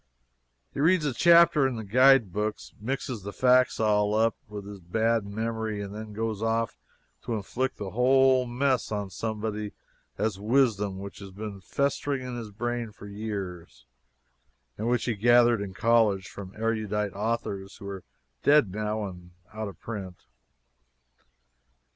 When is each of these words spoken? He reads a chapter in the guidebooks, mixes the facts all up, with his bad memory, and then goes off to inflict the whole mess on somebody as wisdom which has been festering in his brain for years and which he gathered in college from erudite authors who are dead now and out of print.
He 0.73 0.79
reads 0.79 1.05
a 1.05 1.13
chapter 1.13 1.67
in 1.67 1.75
the 1.75 1.83
guidebooks, 1.83 2.73
mixes 2.79 3.21
the 3.21 3.31
facts 3.31 3.79
all 3.79 4.15
up, 4.15 4.35
with 4.49 4.65
his 4.65 4.79
bad 4.79 5.27
memory, 5.27 5.79
and 5.79 5.93
then 5.93 6.11
goes 6.13 6.41
off 6.41 6.75
to 7.23 7.35
inflict 7.35 7.77
the 7.77 7.91
whole 7.91 8.47
mess 8.47 8.91
on 8.91 9.11
somebody 9.11 9.73
as 10.17 10.39
wisdom 10.39 10.97
which 10.97 11.19
has 11.19 11.29
been 11.29 11.61
festering 11.61 12.25
in 12.25 12.35
his 12.35 12.49
brain 12.49 12.91
for 12.91 13.05
years 13.05 13.85
and 14.75 14.87
which 14.89 15.05
he 15.05 15.13
gathered 15.13 15.61
in 15.61 15.75
college 15.75 16.27
from 16.27 16.55
erudite 16.55 17.13
authors 17.13 17.77
who 17.77 17.87
are 17.87 18.03
dead 18.41 18.71
now 18.71 19.05
and 19.05 19.29
out 19.53 19.67
of 19.67 19.79
print. 19.79 20.25